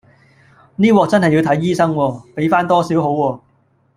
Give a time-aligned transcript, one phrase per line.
[0.77, 3.39] 呢鑊真係要睇醫生喎，畀返多少好喎